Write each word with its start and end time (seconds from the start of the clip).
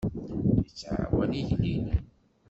Yettɛawan 0.65 1.31
igellilen. 1.39 2.03